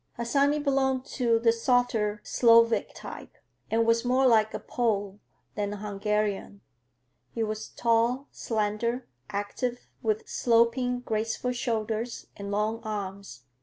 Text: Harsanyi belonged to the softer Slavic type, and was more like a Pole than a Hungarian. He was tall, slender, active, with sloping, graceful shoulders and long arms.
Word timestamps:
Harsanyi 0.17 0.57
belonged 0.57 1.05
to 1.05 1.37
the 1.37 1.51
softer 1.51 2.21
Slavic 2.23 2.91
type, 2.95 3.37
and 3.69 3.85
was 3.85 4.03
more 4.03 4.25
like 4.25 4.51
a 4.51 4.59
Pole 4.59 5.19
than 5.53 5.73
a 5.73 5.77
Hungarian. 5.77 6.61
He 7.29 7.43
was 7.43 7.67
tall, 7.69 8.27
slender, 8.31 9.07
active, 9.29 9.85
with 10.01 10.27
sloping, 10.27 11.01
graceful 11.01 11.51
shoulders 11.51 12.25
and 12.35 12.49
long 12.49 12.79
arms. 12.81 13.43